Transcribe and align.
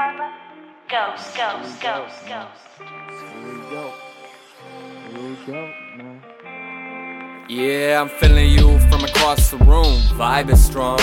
Karma. 0.00 0.32
Ghost, 0.88 1.36
ghost, 1.36 1.82
ghost, 1.82 2.26
ghost. 2.26 2.64
Here 2.78 3.52
we 3.52 3.60
go. 3.68 3.92
Here 5.10 5.28
we 5.28 5.36
go, 5.44 5.74
man. 5.98 6.22
Yeah, 7.50 8.00
I'm 8.00 8.08
feeling 8.08 8.50
you 8.50 8.78
from 8.88 9.04
across 9.04 9.50
the 9.50 9.58
room. 9.58 10.00
Vibe 10.16 10.48
is 10.48 10.64
strong. 10.64 11.00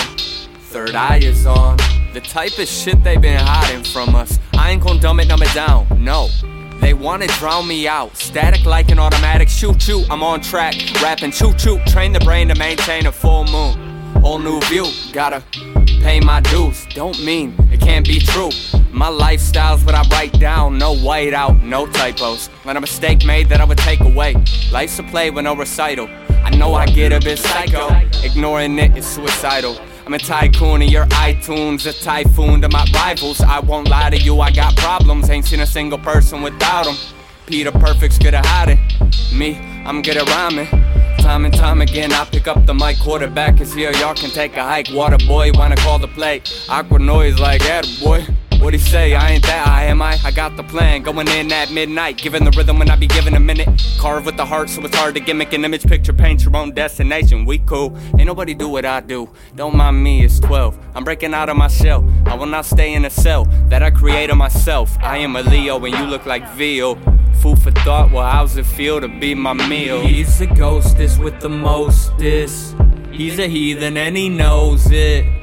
Third 0.71 0.96
eye 0.96 1.20
is 1.20 1.46
on. 1.46 1.78
The 2.14 2.21
type 2.21 2.57
of 2.57 2.68
shit 2.68 3.04
they've 3.04 3.21
been 3.21 3.39
hiding 3.39 3.83
from 3.83 4.15
us. 4.15 4.39
I 4.54 4.71
ain't 4.71 4.82
gon' 4.82 5.00
dumb 5.00 5.20
it, 5.20 5.27
numb 5.27 5.43
it 5.43 5.54
down. 5.54 5.86
No. 6.04 6.29
They 6.82 6.95
wanna 6.95 7.27
drown 7.27 7.68
me 7.68 7.88
out. 7.88 8.18
Static 8.18 8.66
like 8.66 8.89
an 8.89 8.98
automatic. 8.98 9.48
Shoot, 9.48 9.79
shoot. 9.79 10.09
I'm 10.09 10.23
on 10.23 10.41
track. 10.41 10.73
Rapping 11.04 11.29
choo 11.29 11.54
choo. 11.54 11.79
Train 11.86 12.14
the 12.14 12.20
brain 12.21 12.48
to 12.48 12.55
maintain 12.55 13.05
a 13.05 13.11
full 13.11 13.43
moon. 13.43 13.77
Whole 14.23 14.39
new 14.39 14.59
view. 14.61 14.87
Gotta 15.14 15.43
pay 16.01 16.20
my 16.20 16.42
dues. 16.42 16.87
Don't 16.95 17.23
mean 17.23 17.54
it 17.71 17.79
can't 17.79 18.04
be 18.04 18.20
true. 18.20 18.50
My 18.97 19.10
lifestyle's 19.10 19.83
what 19.86 19.93
I 19.93 20.01
write 20.10 20.39
down. 20.39 20.79
No 20.79 20.97
white 20.97 21.32
out, 21.32 21.61
no 21.61 21.86
typos. 21.86 22.47
When 22.64 22.78
a 22.78 22.82
mistake 22.82 23.23
made 23.25 23.47
that 23.50 23.61
I 23.61 23.64
would 23.64 23.78
take 23.78 24.00
away. 24.00 24.33
Life's 24.71 24.97
a 24.97 25.04
play 25.04 25.29
with 25.29 25.43
no 25.43 25.56
recital. 25.56 26.10
I 26.43 26.50
know 26.50 26.73
I 26.73 26.87
get 26.87 27.14
a 27.14 27.20
bit 27.20 27.37
psycho. 27.37 27.89
Ignoring 28.23 28.79
it 28.79 28.97
is 28.97 29.06
suicidal. 29.06 29.78
I'm 30.07 30.15
a 30.15 30.18
tycoon 30.18 30.82
in 30.82 30.89
your 30.89 31.06
iTunes, 31.28 31.86
a 31.86 31.93
typhoon 31.93 32.59
to 32.61 32.70
my 32.70 32.88
rivals. 32.92 33.39
I 33.39 33.59
won't 33.59 33.88
lie 33.88 34.09
to 34.09 34.17
you, 34.17 34.42
I 34.42 34.50
got 34.50 34.75
problems. 34.75 35.30
Ain't 35.30 35.45
seen 35.45 35.59
a 35.59 35.67
single 35.67 36.00
person 36.00 36.42
without 36.42 36.86
them. 36.86 36.95
Peter 37.45 37.72
Perfect's 37.72 38.17
good 38.17 38.34
at 38.34 38.48
hiding. 38.48 38.80
Me, 39.31 39.58
I'm 39.86 40.02
good 40.02 40.17
at 40.17 40.28
rhyming. 40.28 40.66
Time 41.20 41.45
and 41.45 41.53
time 41.53 41.81
again, 41.81 42.11
I 42.14 42.25
pick 42.25 42.48
up 42.48 42.66
the 42.66 42.73
mic. 42.73 42.98
Quarterback 42.98 43.61
is 43.61 43.75
here, 43.75 43.92
y'all 43.92 44.16
can 44.16 44.31
take 44.31 44.58
a 44.58 44.64
hike. 44.64 44.89
Water 44.92 45.20
boy, 45.28 45.52
wanna 45.53 45.75
call 45.75 46.00
the 46.00 46.08
play. 46.08 46.42
Awkward 46.68 47.03
noise 47.03 47.38
like, 47.38 47.62
yeah, 47.62 47.84
boy. 48.02 48.25
What 48.59 48.73
he 48.73 48.80
say? 48.80 49.16
I 49.16 49.31
ain't 49.31 49.44
that 49.44 49.67
high, 49.67 49.86
am 49.86 50.02
I? 50.02 50.17
I 50.25 50.31
got 50.31 50.58
the 50.58 50.63
plan, 50.63 51.03
going 51.03 51.27
in 51.27 51.52
at 51.52 51.72
midnight, 51.72 52.17
giving 52.17 52.44
the 52.44 52.52
rhythm 52.52 52.80
when 52.80 52.89
I 52.89 52.95
be 52.95 53.08
giving 53.08 53.36
a 53.36 53.39
minute. 53.39 53.69
Carve 53.97 54.25
with 54.25 54.36
the 54.36 54.45
heart, 54.45 54.69
so 54.69 54.83
it's 54.83 54.95
hard 54.95 55.13
to 55.16 55.22
gimmick 55.22 55.53
an 55.53 55.63
image 55.63 55.86
picture, 55.86 56.11
paint 56.11 56.44
your 56.44 56.55
own 56.58 56.72
destination. 56.72 57.45
We 57.45 57.59
cool, 57.59 57.97
ain't 58.17 58.25
nobody 58.25 58.53
do 58.53 58.67
what 58.67 58.83
I 58.83 59.00
do. 59.00 59.30
Don't 59.55 59.75
mind 59.75 60.03
me, 60.03 60.25
it's 60.25 60.39
12. 60.39 60.78
I'm 60.95 61.03
breaking 61.03 61.33
out 61.33 61.50
of 61.50 61.55
my 61.55 61.67
shell. 61.67 62.03
I 62.25 62.35
will 62.35 62.47
not 62.47 62.66
stay 62.66 62.94
in 62.94 63.05
a 63.05 63.09
cell 63.09 63.45
that 63.69 63.83
I 63.83 63.91
created 63.91 64.35
myself. 64.35 64.97
I 65.02 65.17
am 65.17 65.35
a 65.35 65.44
Leo, 65.44 65.83
and 65.85 65.94
you 65.94 66.05
look 66.05 66.25
like 66.25 66.50
Veal. 66.53 66.95
Food 67.41 67.61
for 67.61 67.72
thought, 67.72 68.11
well, 68.11 68.30
how's 68.30 68.58
it 68.58 68.66
feel 68.66 69.00
to 69.00 69.08
be 69.08 69.35
my 69.35 69.53
meal? 69.53 70.02
He's 70.02 70.39
the 70.39 70.47
ghostest 70.47 71.19
with 71.19 71.39
the 71.39 71.50
mostest. 71.50 72.75
He's 73.11 73.39
a 73.39 73.47
heathen 73.47 73.97
and 73.97 74.17
he 74.17 74.30
knows 74.30 74.91
it. 74.91 75.37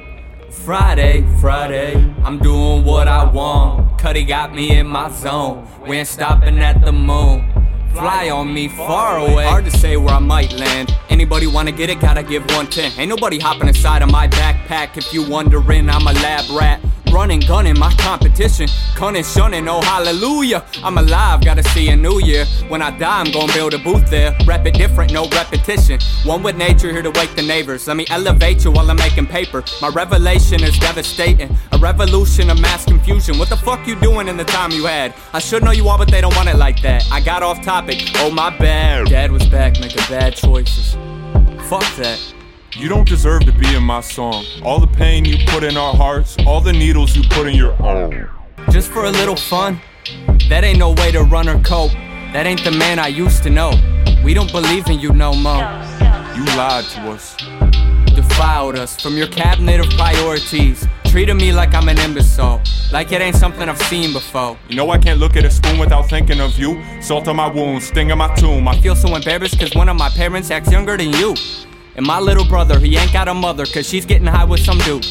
Friday, 0.62 1.26
Friday, 1.40 1.94
I'm 2.24 2.38
doing 2.38 2.84
what 2.84 3.06
I 3.06 3.24
want. 3.24 3.98
Cudi 3.98 4.26
got 4.26 4.54
me 4.54 4.78
in 4.78 4.86
my 4.86 5.10
zone. 5.10 5.68
We 5.86 5.98
ain't 5.98 6.08
stopping 6.08 6.58
at 6.58 6.82
the 6.82 6.92
moon. 6.92 7.50
Fly 7.92 8.30
on 8.30 8.52
me 8.54 8.68
far 8.68 9.18
away. 9.18 9.44
Hard 9.44 9.66
to 9.66 9.70
say 9.70 9.96
where 9.96 10.14
I 10.14 10.18
might 10.20 10.52
land. 10.54 10.96
Anybody 11.10 11.46
wanna 11.46 11.70
get 11.70 11.90
it? 11.90 12.00
Gotta 12.00 12.22
give 12.22 12.42
110. 12.44 12.92
Ain't 12.98 13.10
nobody 13.10 13.38
hopping 13.38 13.68
inside 13.68 14.02
of 14.02 14.10
my 14.10 14.26
backpack. 14.26 14.96
If 14.96 15.12
you 15.12 15.28
wondering, 15.28 15.90
I'm 15.90 16.06
a 16.06 16.12
lab 16.12 16.48
rat. 16.50 16.80
Running, 17.12 17.40
gunning, 17.40 17.78
my 17.78 17.92
competition. 17.94 18.68
Cunning, 18.94 19.24
shunning, 19.24 19.68
oh 19.68 19.80
hallelujah. 19.82 20.64
I'm 20.82 20.98
alive, 20.98 21.44
gotta 21.44 21.62
see 21.62 21.88
a 21.90 21.96
new 21.96 22.20
year. 22.20 22.44
When 22.68 22.82
I 22.82 22.96
die, 22.98 23.20
I'm 23.20 23.30
gonna 23.30 23.52
build 23.52 23.74
a 23.74 23.78
booth 23.78 24.10
there. 24.10 24.36
Rep 24.46 24.66
it 24.66 24.74
different, 24.74 25.12
no 25.12 25.28
repetition. 25.28 26.00
One 26.24 26.42
with 26.42 26.56
nature, 26.56 26.90
here 26.90 27.02
to 27.02 27.10
wake 27.10 27.34
the 27.36 27.42
neighbors. 27.42 27.86
Let 27.86 27.96
me 27.96 28.06
elevate 28.10 28.64
you 28.64 28.72
while 28.72 28.90
I'm 28.90 28.96
making 28.96 29.26
paper. 29.26 29.64
My 29.80 29.88
revelation 29.88 30.62
is 30.62 30.78
devastating. 30.78 31.56
A 31.72 31.78
revolution 31.78 32.50
of 32.50 32.60
mass 32.60 32.84
confusion. 32.84 33.38
What 33.38 33.48
the 33.48 33.56
fuck 33.56 33.86
you 33.86 33.94
doing 33.96 34.28
in 34.28 34.36
the 34.36 34.44
time 34.44 34.72
you 34.72 34.86
had? 34.86 35.14
I 35.32 35.38
should 35.38 35.62
know 35.62 35.72
you 35.72 35.88
all, 35.88 35.98
but 35.98 36.10
they 36.10 36.20
don't 36.20 36.34
want 36.36 36.48
it 36.48 36.56
like 36.56 36.82
that. 36.82 37.06
I 37.12 37.20
got 37.20 37.42
off 37.42 37.62
topic, 37.62 38.02
oh 38.16 38.30
my 38.30 38.50
bad. 38.58 39.06
Dad 39.06 39.30
was 39.30 39.46
back 39.46 39.78
making 39.80 40.02
bad 40.08 40.34
choices. 40.34 40.94
Fuck 41.68 41.84
that. 41.96 42.43
You 42.76 42.88
don't 42.88 43.08
deserve 43.08 43.44
to 43.44 43.52
be 43.52 43.72
in 43.76 43.84
my 43.84 44.00
song. 44.00 44.44
All 44.64 44.80
the 44.80 44.88
pain 44.88 45.24
you 45.24 45.36
put 45.46 45.62
in 45.62 45.76
our 45.76 45.94
hearts, 45.94 46.36
all 46.44 46.60
the 46.60 46.72
needles 46.72 47.14
you 47.14 47.22
put 47.30 47.46
in 47.46 47.54
your 47.54 47.80
own. 47.80 48.28
just 48.70 48.90
for 48.90 49.04
a 49.04 49.10
little 49.10 49.36
fun. 49.36 49.80
That 50.48 50.64
ain't 50.64 50.80
no 50.80 50.90
way 50.90 51.12
to 51.12 51.22
run 51.22 51.48
or 51.48 51.60
cope. 51.62 51.92
That 52.32 52.46
ain't 52.46 52.64
the 52.64 52.72
man 52.72 52.98
I 52.98 53.06
used 53.06 53.44
to 53.44 53.50
know. 53.50 53.70
We 54.24 54.34
don't 54.34 54.50
believe 54.50 54.88
in 54.88 54.98
you 54.98 55.12
no 55.12 55.34
more. 55.34 55.62
You 56.34 56.44
lied 56.56 56.84
to 56.94 57.12
us. 57.12 57.36
Defiled 58.06 58.74
us 58.76 59.00
from 59.00 59.16
your 59.16 59.28
cabinet 59.28 59.78
of 59.78 59.88
priorities. 59.90 60.84
Treated 61.04 61.34
me 61.34 61.52
like 61.52 61.74
I'm 61.74 61.88
an 61.88 61.98
imbecile. 61.98 62.60
Like 62.90 63.12
it 63.12 63.20
ain't 63.20 63.36
something 63.36 63.68
I've 63.68 63.80
seen 63.82 64.12
before. 64.12 64.58
You 64.68 64.74
know 64.74 64.90
I 64.90 64.98
can't 64.98 65.20
look 65.20 65.36
at 65.36 65.44
a 65.44 65.50
spoon 65.50 65.78
without 65.78 66.08
thinking 66.10 66.40
of 66.40 66.58
you. 66.58 66.82
Salt 67.00 67.28
on 67.28 67.36
my 67.36 67.46
wounds, 67.46 67.86
sting 67.86 68.10
in 68.10 68.18
my 68.18 68.34
tomb. 68.34 68.66
I 68.66 68.72
I 68.72 68.80
feel 68.80 68.96
so 68.96 69.14
embarrassed 69.14 69.60
cause 69.60 69.72
one 69.76 69.88
of 69.88 69.96
my 69.96 70.08
parents 70.08 70.50
acts 70.50 70.72
younger 70.72 70.96
than 70.96 71.12
you. 71.12 71.36
And 71.96 72.04
my 72.04 72.18
little 72.18 72.44
brother, 72.44 72.78
he 72.78 72.96
ain't 72.96 73.12
got 73.12 73.28
a 73.28 73.34
mother 73.34 73.64
cause 73.66 73.88
she's 73.88 74.04
getting 74.04 74.26
high 74.26 74.44
with 74.44 74.60
some 74.60 74.78
dude. 74.78 75.06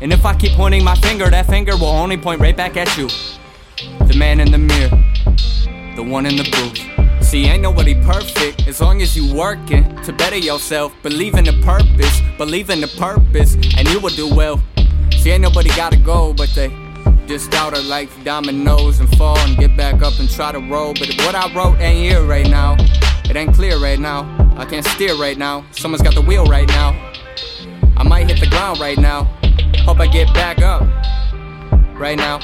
And 0.00 0.12
if 0.12 0.26
I 0.26 0.34
keep 0.34 0.52
pointing 0.52 0.82
my 0.82 0.96
finger, 0.96 1.30
that 1.30 1.46
finger 1.46 1.76
will 1.76 1.86
only 1.86 2.16
point 2.16 2.40
right 2.40 2.56
back 2.56 2.76
at 2.76 2.96
you. 2.96 3.08
The 4.06 4.14
man 4.16 4.40
in 4.40 4.50
the 4.50 4.58
mirror, 4.58 4.90
the 5.94 6.02
one 6.02 6.26
in 6.26 6.36
the 6.36 6.44
booth. 6.50 7.24
See, 7.24 7.44
ain't 7.46 7.62
nobody 7.62 7.94
perfect 7.94 8.66
as 8.66 8.80
long 8.80 9.00
as 9.00 9.16
you 9.16 9.32
working 9.32 9.84
to 10.02 10.12
better 10.12 10.36
yourself. 10.36 10.92
Believe 11.02 11.34
in 11.34 11.44
the 11.44 11.52
purpose, 11.62 12.20
believe 12.36 12.68
in 12.68 12.80
the 12.80 12.88
purpose, 12.98 13.54
and 13.76 13.88
you 13.88 14.00
will 14.00 14.14
do 14.14 14.32
well. 14.34 14.60
See, 15.12 15.30
ain't 15.30 15.42
nobody 15.42 15.68
gotta 15.70 15.96
go, 15.96 16.34
but 16.34 16.50
they 16.54 16.68
just 17.26 17.54
out 17.54 17.78
of 17.78 17.84
like 17.86 18.08
dominoes 18.24 19.00
and 19.00 19.08
fall 19.16 19.38
and 19.38 19.56
get 19.56 19.76
back 19.76 20.02
up 20.02 20.18
and 20.18 20.28
try 20.28 20.52
to 20.52 20.58
roll. 20.58 20.94
But 20.94 21.14
what 21.18 21.34
I 21.34 21.52
wrote 21.54 21.80
ain't 21.80 22.10
here 22.10 22.24
right 22.24 22.48
now. 22.48 22.76
It 23.24 23.36
ain't 23.36 23.54
clear 23.54 23.78
right 23.78 23.98
now. 23.98 24.43
I 24.56 24.64
can't 24.64 24.86
steer 24.86 25.16
right 25.16 25.36
now. 25.36 25.66
Someone's 25.72 26.02
got 26.02 26.14
the 26.14 26.22
wheel 26.22 26.44
right 26.44 26.68
now. 26.68 26.90
I 27.96 28.04
might 28.04 28.30
hit 28.30 28.40
the 28.40 28.46
ground 28.46 28.78
right 28.78 28.96
now. 28.96 29.24
Hope 29.84 29.98
I 29.98 30.06
get 30.06 30.32
back 30.32 30.60
up. 30.60 30.82
Right 31.98 32.16
now. 32.16 32.40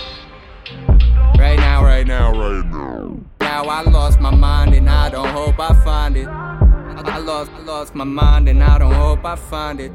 Right 1.39 1.59
now, 1.59 1.85
right 1.85 2.07
now, 2.07 2.33
right 2.33 2.65
now. 2.67 3.17
Now 3.41 3.63
I 3.65 3.83
lost 3.83 4.21
my 4.21 4.35
mind 4.35 4.75
and 4.75 4.91
I 4.91 5.09
don't 5.09 5.29
hope 5.29 5.59
I 5.59 5.73
find 5.85 6.17
it. 6.17 6.27
I 6.27 7.19
lost, 7.19 7.51
I 7.53 7.61
lost 7.61 7.95
my 7.95 8.05
mind 8.05 8.49
and 8.49 8.63
I 8.63 8.79
don't 8.79 8.93
hope 8.93 9.25
I 9.25 9.37
find 9.37 9.81
it. 9.81 9.93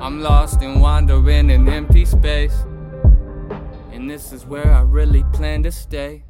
I'm 0.00 0.20
lost 0.20 0.62
and 0.62 0.80
wandering 0.80 1.50
in 1.50 1.68
empty 1.68 2.04
space. 2.04 2.64
And 3.92 4.10
this 4.10 4.32
is 4.32 4.46
where 4.46 4.72
I 4.72 4.80
really 4.80 5.24
plan 5.32 5.62
to 5.64 5.72
stay. 5.72 6.24